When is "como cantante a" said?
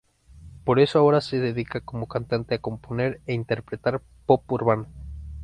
1.81-2.59